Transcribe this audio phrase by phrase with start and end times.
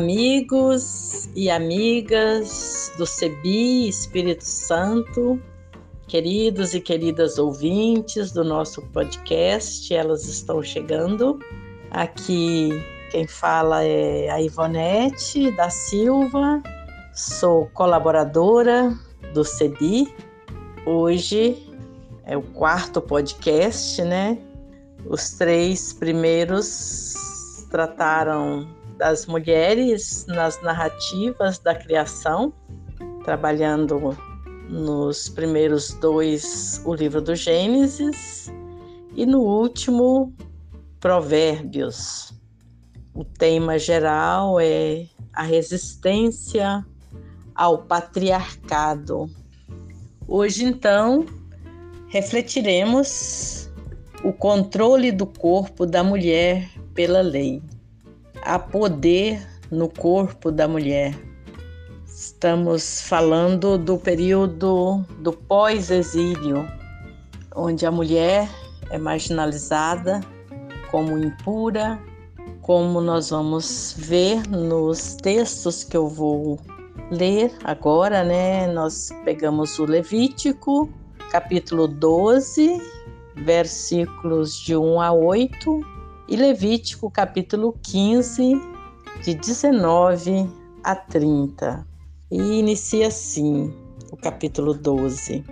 [0.00, 5.38] amigos e amigas do CEBI Espírito Santo,
[6.08, 11.38] queridos e queridas ouvintes do nosso podcast, elas estão chegando.
[11.90, 12.70] Aqui
[13.10, 16.62] quem fala é a Ivonete da Silva,
[17.12, 18.98] sou colaboradora
[19.34, 20.14] do CEBI.
[20.86, 21.70] Hoje
[22.24, 24.38] é o quarto podcast, né?
[25.04, 32.52] Os três primeiros trataram das mulheres nas narrativas da criação,
[33.24, 34.14] trabalhando
[34.68, 38.52] nos primeiros dois o livro do Gênesis
[39.16, 40.34] e no último
[41.00, 42.34] Provérbios.
[43.14, 46.84] O tema geral é a resistência
[47.54, 49.30] ao patriarcado.
[50.28, 51.24] Hoje, então,
[52.08, 53.70] refletiremos
[54.22, 57.62] o controle do corpo da mulher pela lei.
[58.42, 61.14] Há poder no corpo da mulher.
[62.06, 66.66] Estamos falando do período do pós-exílio,
[67.54, 68.48] onde a mulher
[68.90, 70.20] é marginalizada
[70.90, 72.00] como impura,
[72.62, 76.58] como nós vamos ver nos textos que eu vou
[77.10, 78.66] ler agora, né?
[78.66, 80.88] Nós pegamos o Levítico,
[81.30, 82.80] capítulo 12,
[83.36, 85.99] versículos de 1 a 8,
[86.30, 88.52] e Levítico, capítulo 15,
[89.24, 90.48] de 19
[90.84, 91.84] a 30.
[92.30, 93.74] E inicia assim
[94.12, 95.44] o capítulo 12.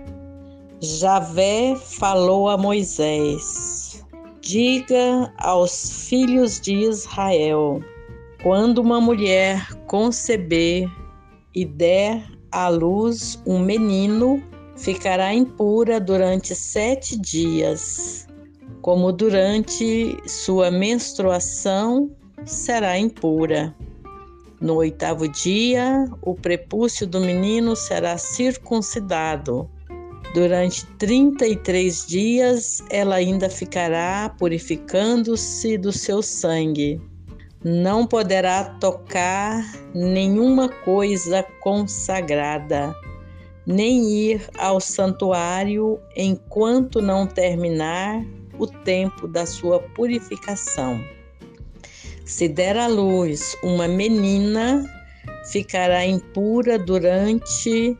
[0.79, 4.05] Javé falou a Moisés:
[4.39, 7.81] Diga aos filhos de Israel:
[8.41, 10.89] quando uma mulher conceber
[11.53, 12.23] e der
[12.53, 14.41] à luz um menino,
[14.77, 18.28] ficará impura durante sete dias,
[18.81, 22.09] como durante sua menstruação
[22.45, 23.75] será impura.
[24.61, 29.69] No oitavo dia, o prepúcio do menino será circuncidado.
[30.33, 37.01] Durante 33 dias, ela ainda ficará purificando-se do seu sangue.
[37.63, 42.95] Não poderá tocar nenhuma coisa consagrada,
[43.65, 48.23] nem ir ao santuário enquanto não terminar
[48.59, 51.03] o tempo da sua purificação.
[52.25, 54.85] Se der à luz uma menina,
[55.51, 57.97] ficará impura durante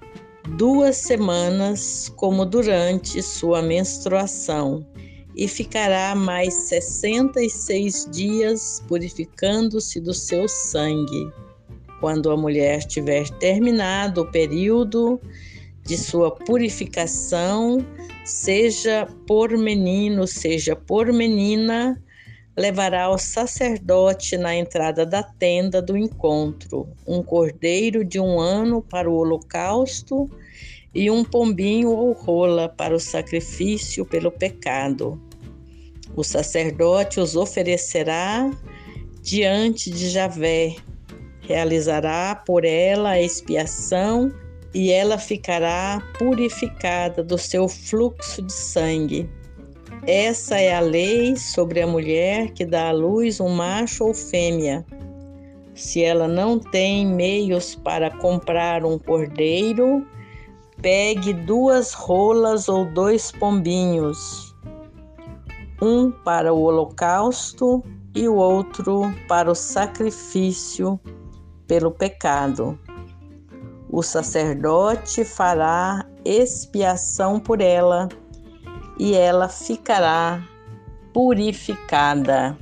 [0.58, 4.86] duas semanas, como durante sua menstruação,
[5.36, 11.32] e ficará mais sessenta e seis dias purificando-se do seu sangue.
[12.00, 15.20] Quando a mulher tiver terminado o período
[15.90, 17.84] de sua purificação,
[18.24, 22.00] seja por menino, seja por menina,
[22.56, 29.10] levará ao sacerdote na entrada da tenda do encontro um cordeiro de um ano para
[29.10, 30.30] o holocausto
[30.94, 35.20] e um pombinho ou rola para o sacrifício pelo pecado.
[36.16, 38.52] O sacerdote os oferecerá
[39.24, 40.76] diante de Javé,
[41.42, 44.32] realizará por ela a expiação
[44.74, 49.30] e ela ficará purificada do seu fluxo de sangue
[50.08, 54.86] essa é a lei sobre a mulher que dá à luz um macho ou fêmea.
[55.76, 60.06] Se ela não tem meios para comprar um cordeiro,
[60.82, 64.56] pegue duas rolas ou dois pombinhos,
[65.82, 67.84] um para o holocausto
[68.16, 71.00] e o outro para o sacrifício
[71.68, 72.80] pelo pecado.
[73.92, 78.08] O sacerdote fará expiação por ela
[79.00, 80.44] e ela ficará
[81.12, 82.56] purificada.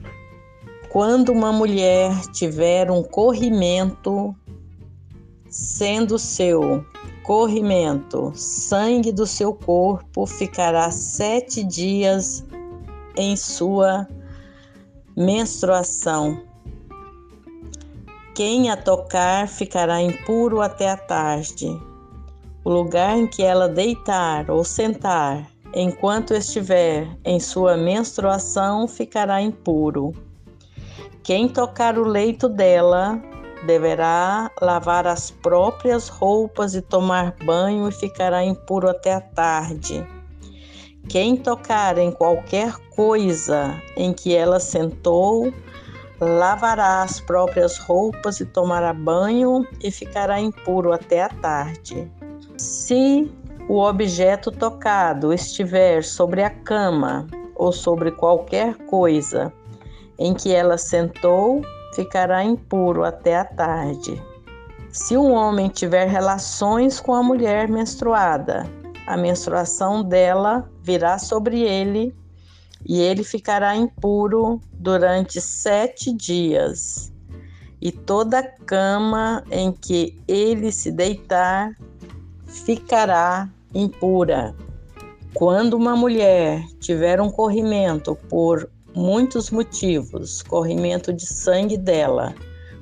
[0.90, 4.34] Quando uma mulher tiver um corrimento,
[5.50, 6.86] sendo seu
[7.24, 12.46] corrimento sangue do seu corpo, ficará sete dias
[13.18, 14.08] em sua
[15.16, 16.47] menstruação.
[18.38, 21.76] Quem a tocar ficará impuro até a tarde.
[22.64, 30.14] O lugar em que ela deitar ou sentar enquanto estiver em sua menstruação, ficará impuro.
[31.24, 33.20] Quem tocar o leito dela
[33.66, 40.06] deverá lavar as próprias roupas e tomar banho e ficará impuro até a tarde.
[41.10, 45.52] Quem tocar em qualquer coisa em que ela sentou,
[46.20, 52.12] lavará as próprias roupas e tomará banho e ficará impuro até a tarde.
[52.58, 53.32] Se
[53.70, 59.54] o objeto tocado estiver sobre a cama ou sobre qualquer coisa
[60.18, 61.62] em que ela sentou,
[61.94, 64.22] ficará impuro até a tarde.
[64.90, 68.66] Se um homem tiver relações com a mulher menstruada,
[69.06, 72.16] a menstruação dela virá sobre ele
[72.88, 77.12] e ele ficará impuro durante sete dias.
[77.82, 81.76] E toda cama em que ele se deitar
[82.48, 84.56] ficará impura.
[85.34, 92.34] Quando uma mulher tiver um corrimento por muitos motivos, corrimento de sangue dela,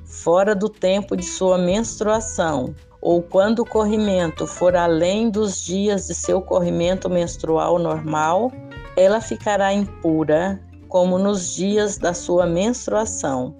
[0.04, 6.14] fora do tempo de sua menstruação, ou quando o corrimento for além dos dias de
[6.14, 8.50] seu corrimento menstrual normal,
[8.96, 13.54] ela ficará impura, como nos dias da sua menstruação.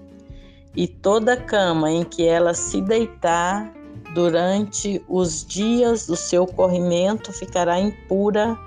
[0.75, 3.73] E toda cama em que ela se deitar
[4.15, 8.59] durante os dias do seu corrimento ficará impura,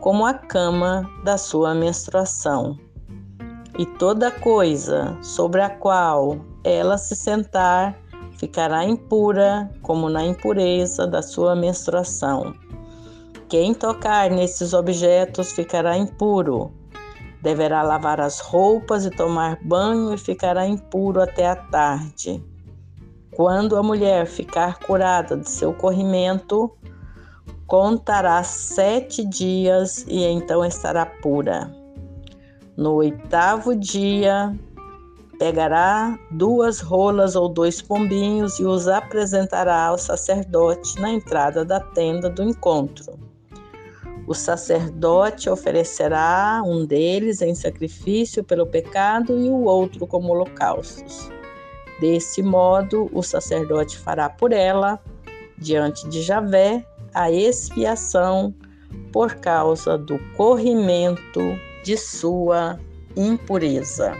[0.00, 2.78] como a cama da sua menstruação
[3.78, 7.96] e toda coisa sobre a qual ela se sentar
[8.32, 12.54] ficará impura, como na impureza da sua menstruação.
[13.48, 16.72] Quem tocar nesses objetos ficará impuro.
[17.40, 22.42] Deverá lavar as roupas e tomar banho e ficará impuro até a tarde.
[23.36, 26.76] Quando a mulher ficar curada de seu corrimento,
[27.68, 31.70] contará sete dias e então estará pura.
[32.76, 34.58] No oitavo dia,
[35.38, 42.28] pegará duas rolas ou dois pombinhos e os apresentará ao sacerdote na entrada da tenda
[42.28, 43.25] do encontro.
[44.26, 51.30] O sacerdote oferecerá um deles em sacrifício pelo pecado e o outro como holocaustos.
[52.00, 55.00] Desse modo, o sacerdote fará por ela,
[55.56, 56.84] diante de Javé,
[57.14, 58.52] a expiação
[59.12, 61.40] por causa do corrimento
[61.84, 62.78] de sua
[63.16, 64.12] impureza.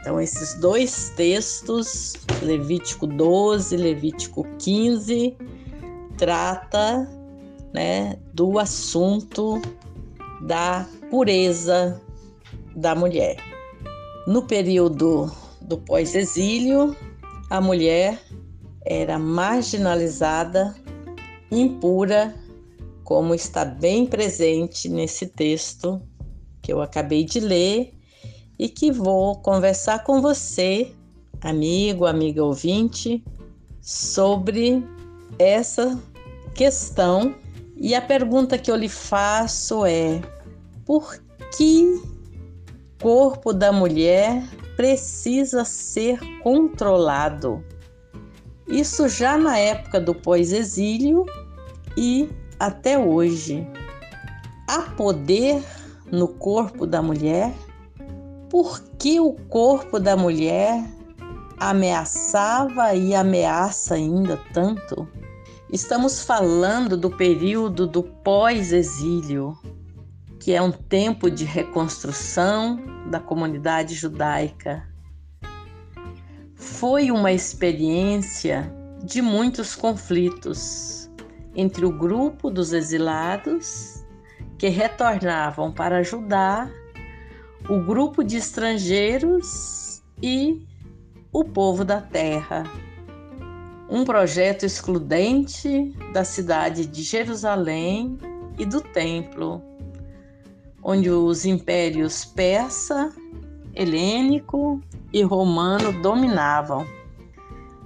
[0.00, 5.36] Então, esses dois textos, Levítico 12, Levítico 15,
[6.16, 7.08] trata
[7.72, 9.60] né, do assunto
[10.42, 12.00] da pureza
[12.74, 13.36] da mulher.
[14.26, 15.30] No período
[15.60, 16.96] do pós-exílio,
[17.50, 18.20] a mulher
[18.84, 20.74] era marginalizada,
[21.50, 22.34] impura,
[23.04, 26.00] como está bem presente nesse texto
[26.62, 27.92] que eu acabei de ler
[28.58, 30.92] e que vou conversar com você,
[31.40, 33.22] amigo, amiga ouvinte,
[33.80, 34.82] sobre
[35.38, 36.00] essa
[36.54, 37.34] questão.
[37.82, 40.22] E a pergunta que eu lhe faço é:
[40.86, 41.18] por
[41.56, 44.40] que o corpo da mulher
[44.76, 47.64] precisa ser controlado?
[48.68, 51.26] Isso já na época do pós-exílio
[51.96, 52.30] e
[52.60, 53.66] até hoje.
[54.68, 55.60] Há poder
[56.08, 57.52] no corpo da mulher?
[58.48, 60.84] Por que o corpo da mulher
[61.58, 65.08] ameaçava e ameaça ainda tanto?
[65.72, 69.56] Estamos falando do período do pós-exílio,
[70.38, 72.78] que é um tempo de reconstrução
[73.10, 74.86] da comunidade judaica.
[76.54, 78.70] Foi uma experiência
[79.02, 81.10] de muitos conflitos
[81.56, 84.04] entre o grupo dos exilados
[84.58, 86.70] que retornavam para ajudar
[87.66, 90.66] o grupo de estrangeiros e
[91.32, 92.64] o povo da terra.
[93.92, 98.16] Um projeto excludente da cidade de Jerusalém
[98.58, 99.62] e do templo,
[100.82, 103.10] onde os impérios persa,
[103.74, 104.80] helênico
[105.12, 106.86] e romano dominavam.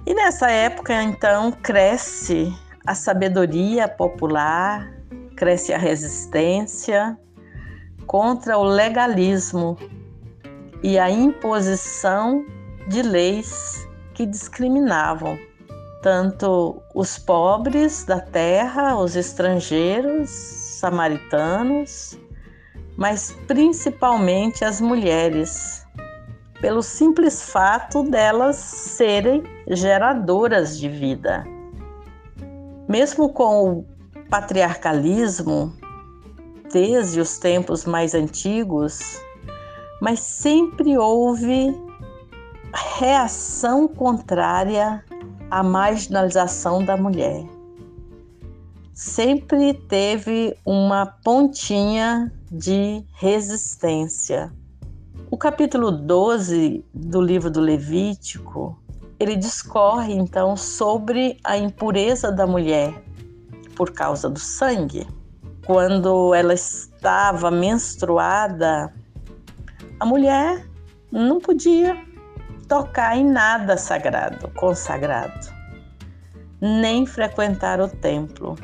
[0.05, 4.89] E nessa época, então, cresce a sabedoria popular,
[5.35, 7.19] cresce a resistência
[8.05, 9.77] contra o legalismo
[10.81, 12.45] e a imposição
[12.87, 15.37] de leis que discriminavam
[16.01, 22.17] tanto os pobres da terra, os estrangeiros, samaritanos,
[22.95, 25.85] mas principalmente as mulheres,
[26.59, 31.45] pelo simples fato delas serem geradoras de vida.
[32.87, 33.85] Mesmo com o
[34.29, 35.73] patriarcalismo
[36.71, 39.21] desde os tempos mais antigos,
[40.01, 41.75] mas sempre houve
[42.97, 45.03] reação contrária
[45.49, 47.45] à marginalização da mulher.
[48.93, 54.51] Sempre teve uma pontinha de resistência.
[55.29, 58.81] O capítulo 12 do livro do Levítico,
[59.19, 63.03] ele discorre então sobre a impureza da mulher
[63.75, 65.05] por causa do sangue.
[65.65, 68.93] Quando ela estava menstruada,
[69.99, 70.65] a mulher
[71.11, 72.06] não podia
[72.67, 75.47] tocar em nada sagrado, consagrado,
[76.59, 78.55] nem frequentar o templo.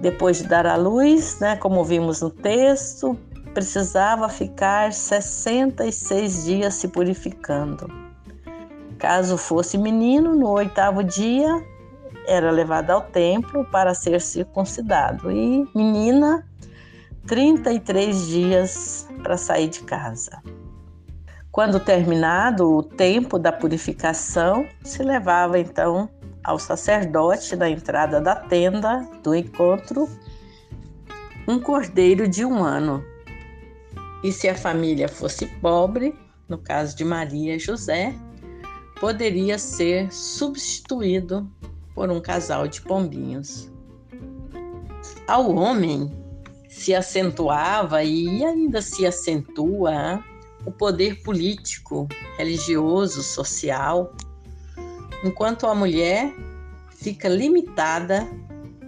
[0.00, 3.18] Depois de dar à luz, né, como vimos no texto,
[3.54, 7.88] precisava ficar 66 dias se purificando.
[8.98, 11.62] Caso fosse menino, no oitavo dia
[12.26, 16.46] era levado ao templo para ser circuncidado e menina,
[17.26, 20.42] 33 dias para sair de casa.
[21.56, 26.06] Quando terminado o tempo da purificação, se levava então
[26.44, 30.06] ao sacerdote na entrada da tenda do encontro
[31.48, 33.02] um cordeiro de um ano.
[34.22, 36.14] E se a família fosse pobre,
[36.46, 38.14] no caso de Maria e José,
[39.00, 41.50] poderia ser substituído
[41.94, 43.72] por um casal de pombinhos.
[45.26, 46.12] Ao homem
[46.68, 50.22] se acentuava e ainda se acentua
[50.66, 54.12] o poder político, religioso, social,
[55.24, 56.34] enquanto a mulher
[56.90, 58.28] fica limitada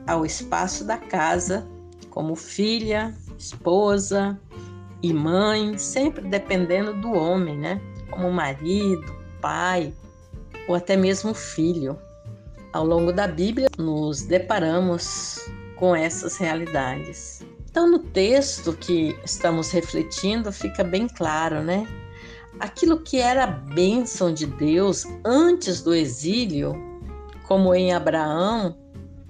[0.06, 1.66] ao espaço da casa
[2.10, 4.38] como filha, esposa
[5.00, 7.80] e mãe, sempre dependendo do homem, né?
[8.10, 9.94] Como marido, pai
[10.66, 11.96] ou até mesmo filho.
[12.72, 15.38] Ao longo da Bíblia, nos deparamos
[15.76, 17.40] com essas realidades.
[17.70, 21.86] Então, no texto que estamos refletindo, fica bem claro, né?
[22.58, 26.74] Aquilo que era a bênção de Deus antes do exílio,
[27.46, 28.76] como em Abraão,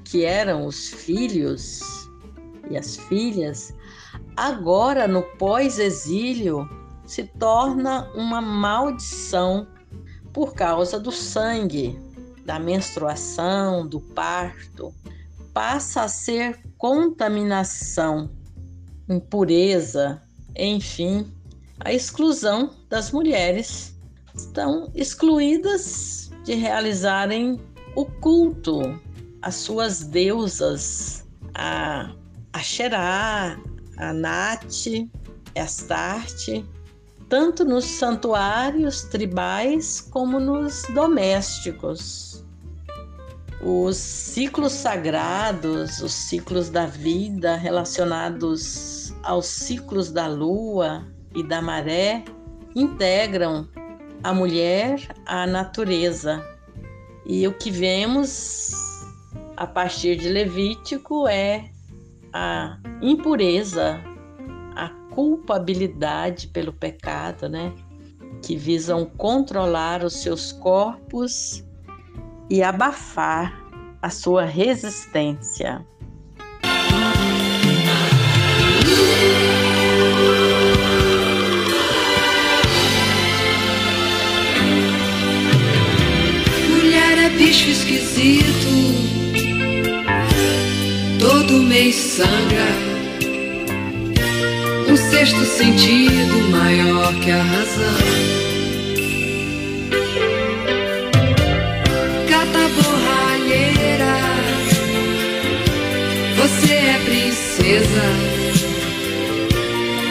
[0.05, 1.81] que eram os filhos
[2.71, 3.75] e as filhas,
[4.37, 6.69] agora no pós-exílio
[7.05, 9.67] se torna uma maldição
[10.33, 11.99] por causa do sangue,
[12.45, 14.95] da menstruação, do parto,
[15.59, 18.31] passa a ser contaminação,
[19.09, 20.23] impureza,
[20.57, 21.27] enfim,
[21.81, 23.93] a exclusão das mulheres.
[24.37, 27.61] Estão excluídas de realizarem
[27.97, 29.01] o culto
[29.43, 32.09] às suas deusas, a
[32.63, 33.59] Xerá,
[33.97, 34.87] a Nat,
[35.61, 36.65] Astarte,
[37.29, 42.47] tanto nos santuários tribais como nos domésticos
[43.61, 52.25] os ciclos sagrados, os ciclos da vida relacionados aos ciclos da lua e da maré
[52.75, 53.69] integram
[54.23, 56.45] a mulher à natureza.
[57.27, 58.71] E o que vemos
[59.57, 61.69] a partir de Levítico é
[62.33, 64.01] a impureza,
[64.77, 67.75] a culpabilidade pelo pecado, né?
[68.41, 71.65] Que visam controlar os seus corpos
[72.51, 73.55] e abafar
[74.01, 75.85] a sua resistência.
[86.71, 88.69] Mulher é bicho esquisito,
[91.19, 92.89] todo mês sangra.
[94.89, 98.28] Um sexto sentido maior que a razão.
[107.69, 108.03] Princesa.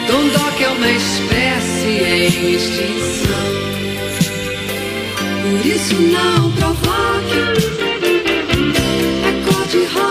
[0.06, 3.48] Dondoc é uma espécie em extinção.
[5.42, 7.40] Por isso não provoque.
[9.26, 10.07] É cor de rosa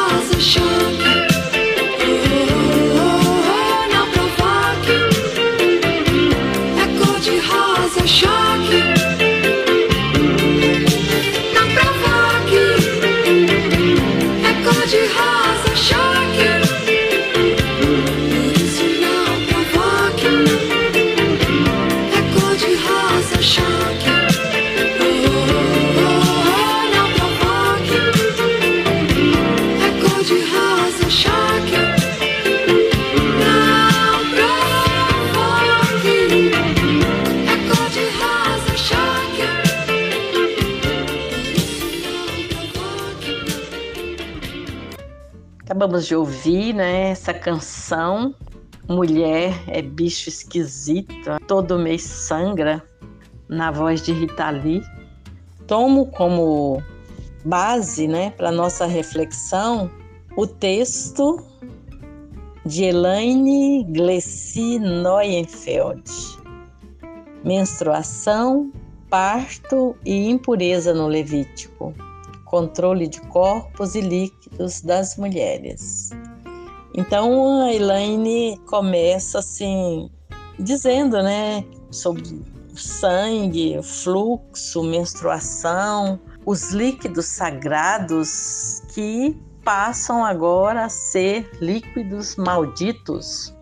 [45.97, 48.35] acabamos de ouvir, né, essa canção
[48.89, 52.83] Mulher é bicho esquisito, todo mês sangra.
[53.49, 54.81] na voz de Rita Lee.
[55.67, 56.81] Tomo como
[57.45, 59.89] base né, para nossa reflexão
[60.37, 61.41] o texto
[62.65, 66.09] de Elaine Glessi Neuenfeld.
[67.43, 68.71] Menstruação,
[69.09, 71.93] parto e impureza no Levítico.
[72.49, 76.09] Controle de corpos e líquidos das mulheres.
[76.95, 80.09] Então a Elaine começa assim
[80.59, 82.43] dizendo, né, sobre
[82.75, 93.53] sangue, fluxo, menstruação, os líquidos sagrados que passam agora a ser líquidos malditos.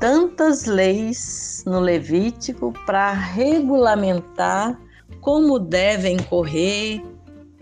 [0.00, 4.80] Tantas leis no Levítico para regulamentar
[5.20, 7.00] como devem correr,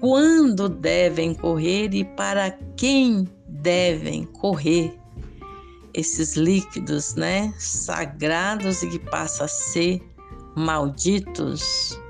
[0.00, 4.98] quando devem correr e para quem devem correr
[5.92, 10.00] esses líquidos, né, sagrados e que passam a ser
[10.56, 12.00] malditos.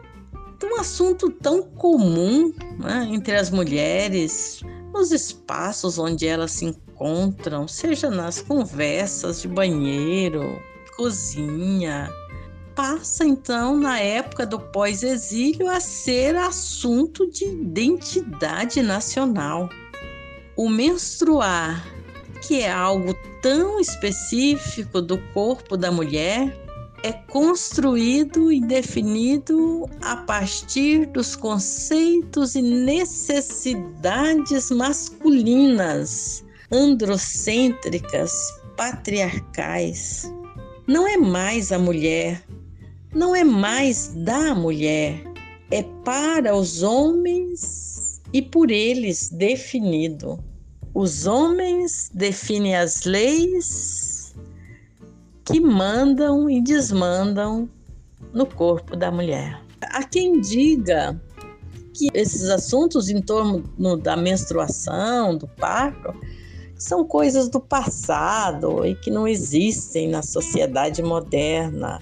[0.62, 4.61] Um assunto tão comum né, entre as mulheres,
[4.94, 10.61] nos espaços onde elas se encontram, seja nas conversas de banheiro,
[10.97, 12.09] cozinha,
[12.80, 19.68] passa então na época do pós-exílio a ser assunto de identidade nacional.
[20.56, 21.87] O menstruar,
[22.40, 26.58] que é algo tão específico do corpo da mulher,
[27.04, 38.32] é construído e definido a partir dos conceitos e necessidades masculinas, androcêntricas,
[38.75, 40.32] patriarcais.
[40.87, 42.42] Não é mais a mulher,
[43.12, 45.22] não é mais da mulher,
[45.70, 50.38] é para os homens e por eles definido.
[50.94, 54.34] Os homens definem as leis
[55.44, 57.68] que mandam e desmandam
[58.32, 59.60] no corpo da mulher.
[59.80, 61.20] Há quem diga
[61.94, 63.62] que esses assuntos em torno
[63.96, 66.14] da menstruação, do parto,
[66.76, 72.00] são coisas do passado e que não existem na sociedade moderna,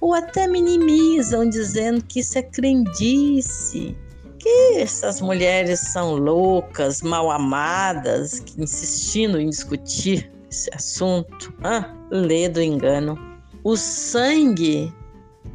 [0.00, 3.96] ou até minimizam, dizendo que isso é crendice,
[4.38, 11.52] que essas mulheres são loucas, mal amadas, insistindo em discutir esse assunto.
[11.62, 13.18] Ah, lê do engano.
[13.62, 14.92] O sangue,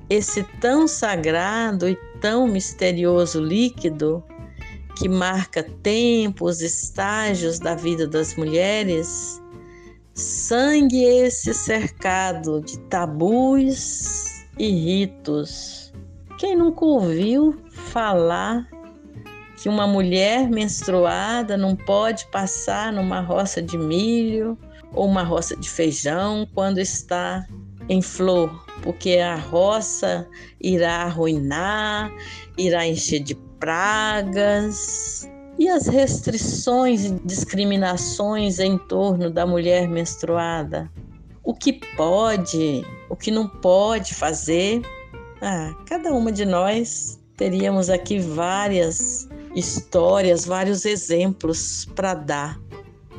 [0.10, 4.24] esse tão sagrado e tão misterioso líquido
[4.96, 9.42] que marca tempos, estágios da vida das mulheres,
[10.14, 15.94] sangue esse cercado de tabus e ritos.
[16.38, 18.68] Quem nunca ouviu falar
[19.58, 24.58] que uma mulher menstruada não pode passar numa roça de milho
[24.94, 27.46] ou uma roça de feijão quando está
[27.88, 30.28] em flor, porque a roça
[30.62, 32.12] irá arruinar,
[32.58, 35.30] irá encher de pragas.
[35.58, 40.92] E as restrições e discriminações em torno da mulher menstruada?
[41.46, 44.82] O que pode, o que não pode fazer?
[45.40, 52.60] Ah, cada uma de nós teríamos aqui várias histórias, vários exemplos para dar.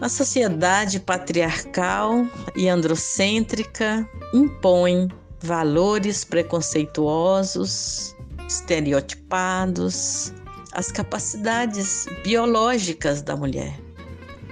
[0.01, 5.09] A sociedade patriarcal e androcêntrica impõe
[5.41, 8.17] valores preconceituosos,
[8.49, 10.33] estereotipados,
[10.73, 13.81] as capacidades biológicas da mulher.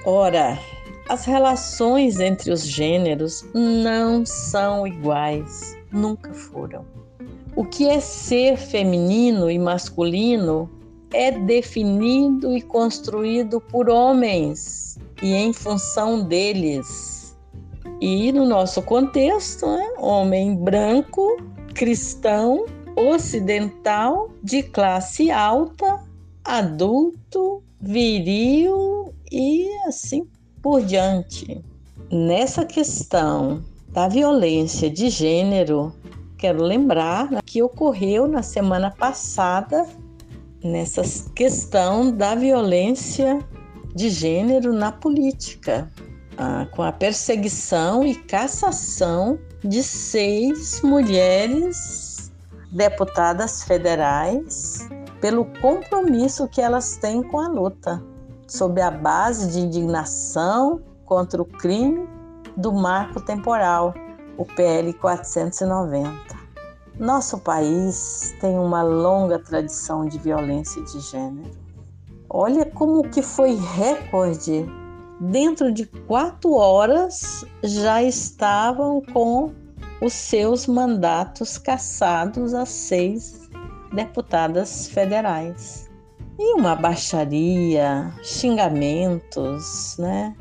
[0.06, 0.58] Ora,
[1.08, 6.84] as relações entre os gêneros não são iguais, nunca foram.
[7.54, 10.68] O que é ser feminino e masculino
[11.12, 17.36] é definido e construído por homens e em função deles.
[18.00, 21.36] E no nosso contexto, né, homem branco,
[21.74, 26.02] cristão, ocidental, de classe alta,
[26.44, 30.26] adulto, viril e assim
[30.64, 31.62] por diante.
[32.10, 35.92] Nessa questão da violência de gênero,
[36.38, 39.86] quero lembrar que ocorreu na semana passada
[40.64, 41.02] nessa
[41.34, 43.40] questão da violência
[43.94, 45.92] de gênero na política,
[46.38, 52.32] ah, com a perseguição e cassação de seis mulheres
[52.72, 54.88] deputadas federais
[55.20, 58.02] pelo compromisso que elas têm com a luta,
[58.46, 62.08] sob a base de indignação contra o crime
[62.56, 63.94] do marco temporal,
[64.36, 66.12] o PL 490.
[66.98, 71.50] Nosso país tem uma longa tradição de violência de gênero.
[72.30, 74.66] Olha como que foi recorde.
[75.20, 79.52] Dentro de quatro horas já estavam com
[80.00, 83.48] os seus mandatos cassados às seis
[83.92, 85.88] deputadas federais.
[86.38, 90.34] E uma baixaria, xingamentos, né?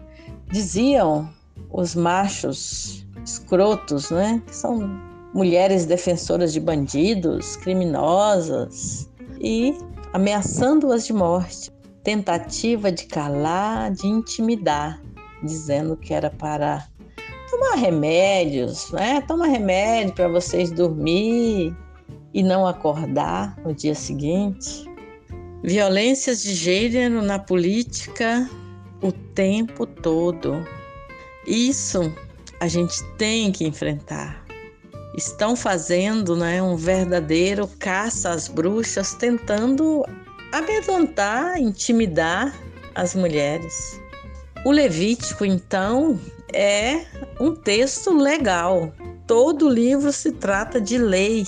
[0.52, 1.30] Diziam
[1.72, 4.42] os machos escrotos, né?
[4.48, 4.90] Que são
[5.34, 9.78] mulheres defensoras de bandidos, criminosas e
[10.14, 11.72] ameaçando-as de morte.
[12.04, 15.02] Tentativa de calar, de intimidar,
[15.42, 16.88] dizendo que era para
[17.50, 19.22] tomar remédios, né?
[19.28, 21.76] Toma remédio para vocês dormir
[22.34, 24.92] e não acordar no dia seguinte.
[25.64, 28.50] Violências de gênero na política
[29.02, 30.68] o tempo todo.
[31.48, 32.14] Isso
[32.60, 34.44] a gente tem que enfrentar.
[35.16, 40.04] Estão fazendo né, um verdadeiro caça às bruxas, tentando
[40.52, 42.54] amedrontar, intimidar
[42.94, 44.02] as mulheres.
[44.66, 46.20] O Levítico, então,
[46.52, 47.06] é
[47.40, 48.94] um texto legal.
[49.26, 51.48] Todo livro se trata de lei,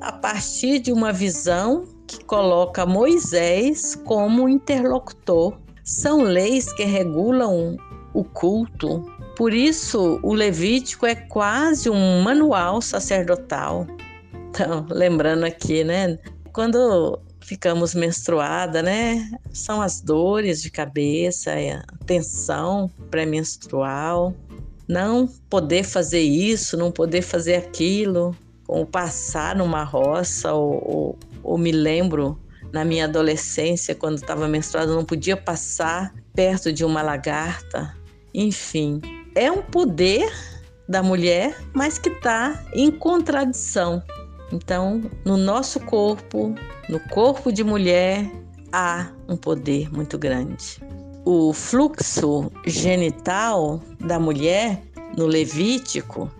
[0.00, 5.56] a partir de uma visão que coloca Moisés como interlocutor.
[5.84, 7.76] São leis que regulam
[8.14, 9.04] o culto.
[9.36, 13.86] Por isso, o Levítico é quase um manual sacerdotal.
[14.48, 16.18] Então, lembrando aqui, né?
[16.52, 19.30] Quando ficamos menstruada, né?
[19.52, 24.34] São as dores de cabeça, a tensão pré-menstrual,
[24.88, 28.34] não poder fazer isso, não poder fazer aquilo,
[28.66, 31.18] ou passar numa roça, ou, ou,
[31.48, 32.38] ou me lembro
[32.72, 37.96] na minha adolescência, quando estava menstruada, não podia passar perto de uma lagarta.
[38.34, 39.00] Enfim,
[39.34, 40.30] é um poder
[40.86, 44.02] da mulher, mas que está em contradição.
[44.52, 46.54] Então, no nosso corpo,
[46.88, 48.30] no corpo de mulher,
[48.70, 50.82] há um poder muito grande.
[51.24, 54.82] O fluxo genital da mulher
[55.16, 56.30] no Levítico,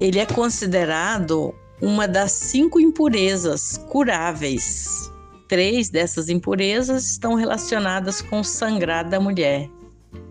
[0.00, 5.10] ele é considerado uma das cinco impurezas curáveis.
[5.48, 9.70] Três dessas impurezas estão relacionadas com o sangrado da mulher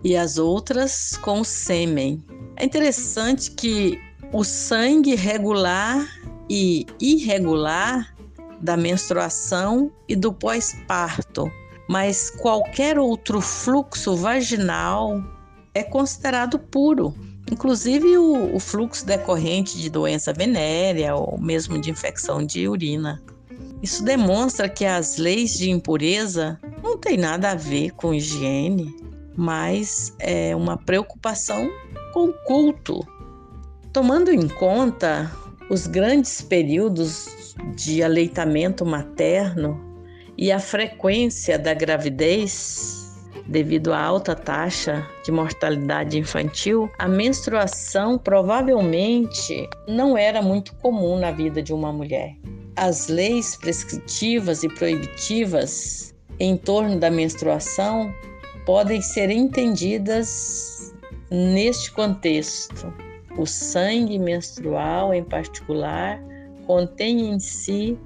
[0.04, 2.22] e as outras com o sêmen.
[2.56, 4.00] É interessante que
[4.32, 6.06] o sangue regular
[6.50, 8.14] e irregular
[8.60, 11.50] da menstruação e do pós-parto,
[11.88, 15.22] mas qualquer outro fluxo vaginal
[15.74, 17.14] é considerado puro,
[17.50, 23.22] inclusive o, o fluxo decorrente de doença venérea ou mesmo de infecção de urina.
[23.82, 28.94] Isso demonstra que as leis de impureza não têm nada a ver com higiene,
[29.36, 31.70] mas é uma preocupação
[32.12, 33.06] com o culto.
[33.92, 35.30] Tomando em conta
[35.68, 39.80] os grandes períodos de aleitamento materno
[40.38, 42.95] e a frequência da gravidez,
[43.48, 51.30] devido à alta taxa de mortalidade infantil, a menstruação provavelmente não era muito comum na
[51.30, 52.36] vida de uma mulher.
[52.76, 58.12] As leis prescritivas e proibitivas em torno da menstruação
[58.66, 60.94] podem ser entendidas
[61.30, 62.92] neste contexto.
[63.38, 66.20] O sangue menstrual, em particular,
[66.66, 67.98] contém em si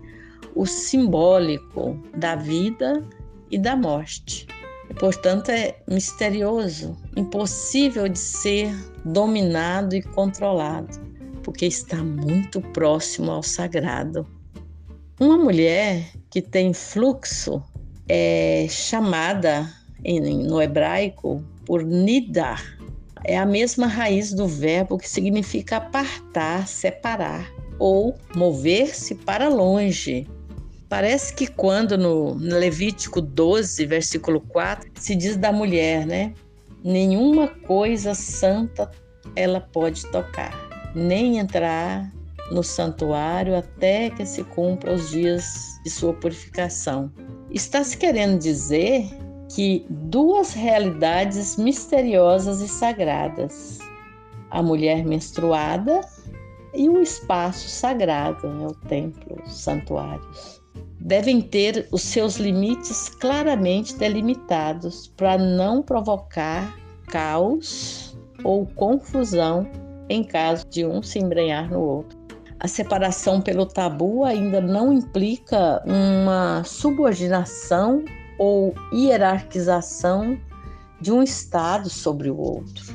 [0.55, 3.03] o simbólico da vida
[3.51, 4.47] e da morte.
[4.99, 8.75] Portanto, é misterioso, impossível de ser
[9.05, 11.01] dominado e controlado,
[11.43, 14.27] porque está muito próximo ao sagrado.
[15.19, 17.63] Uma mulher que tem fluxo
[18.09, 19.71] é chamada
[20.49, 22.63] no hebraico por nidar,
[23.25, 30.27] é a mesma raiz do verbo que significa apartar, separar ou mover-se para longe.
[30.91, 36.35] Parece que quando no Levítico 12, versículo 4, se diz da mulher, né?
[36.83, 38.91] Nenhuma coisa santa
[39.37, 40.53] ela pode tocar,
[40.93, 42.13] nem entrar
[42.51, 47.13] no santuário até que se cumpra os dias de sua purificação.
[47.53, 49.09] Está se querendo dizer
[49.55, 53.79] que duas realidades misteriosas e sagradas:
[54.51, 56.01] a mulher menstruada
[56.75, 60.60] e o espaço sagrado, né, o templo, os santuários.
[61.01, 66.77] Devem ter os seus limites claramente delimitados para não provocar
[67.09, 69.67] caos ou confusão
[70.09, 72.19] em caso de um se embrenhar no outro.
[72.59, 78.05] A separação pelo tabu ainda não implica uma subordinação
[78.39, 80.39] ou hierarquização
[81.01, 82.95] de um estado sobre o outro.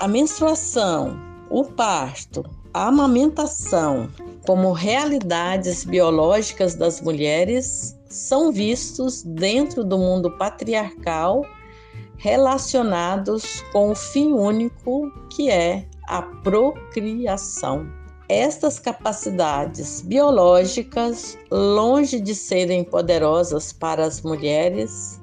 [0.00, 1.16] A menstruação,
[1.48, 4.10] o parto, a amamentação
[4.44, 11.42] como realidades biológicas das mulheres são vistos dentro do mundo patriarcal
[12.16, 17.86] relacionados com o fim único que é a procriação.
[18.28, 25.20] estas capacidades biológicas, longe de serem poderosas para as mulheres,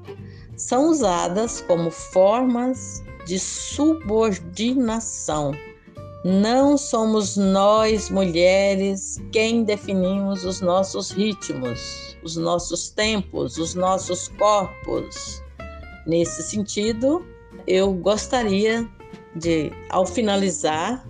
[0.55, 5.51] são usadas como formas de subordinação.
[6.23, 15.41] Não somos nós, mulheres, quem definimos os nossos ritmos, os nossos tempos, os nossos corpos.
[16.05, 17.25] Nesse sentido,
[17.65, 18.87] eu gostaria
[19.35, 21.03] de, ao finalizar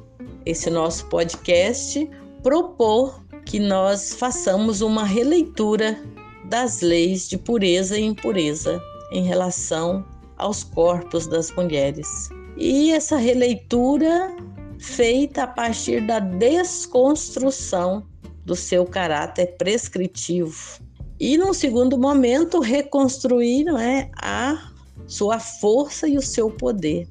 [0.45, 2.09] esse nosso podcast,
[2.41, 6.01] propor que nós façamos uma releitura
[6.45, 10.05] das leis de pureza e impureza em relação
[10.37, 12.29] aos corpos das mulheres.
[12.55, 14.33] E essa releitura
[14.81, 18.03] feita a partir da desconstrução
[18.43, 20.81] do seu caráter prescritivo.
[21.19, 24.71] E num segundo momento reconstruir não é, a
[25.05, 27.07] sua força e o seu poder.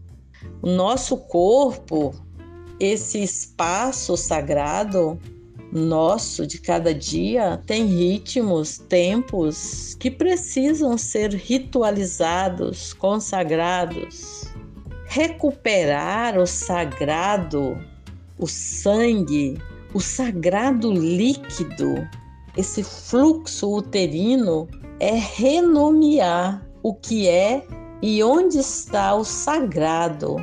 [0.61, 2.13] O nosso corpo,
[2.81, 5.19] esse espaço sagrado
[5.73, 14.50] nosso de cada dia tem ritmos, tempos que precisam ser ritualizados, consagrados.
[15.13, 17.77] Recuperar o sagrado,
[18.39, 19.61] o sangue,
[19.93, 22.09] o sagrado líquido,
[22.57, 24.69] esse fluxo uterino
[25.01, 27.67] é renomear o que é
[28.01, 30.37] e onde está o sagrado.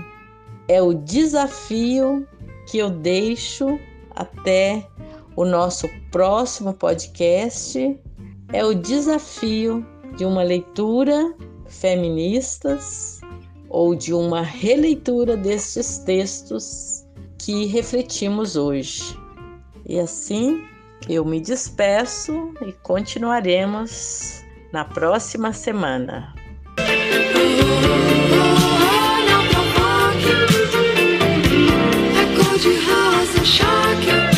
[0.67, 2.27] É o desafio
[2.69, 3.80] que eu deixo
[4.13, 4.86] até
[5.38, 7.97] o nosso próximo podcast.
[8.51, 11.34] É o desafio de uma leitura
[11.69, 13.16] feministas
[13.69, 17.06] ou de uma releitura destes textos
[17.38, 19.17] que refletimos hoje.
[19.86, 20.63] E assim
[21.08, 26.34] eu me despeço e continuaremos na próxima semana.
[29.30, 30.32] Não provoque,
[32.13, 34.37] é cor de rosa, choque.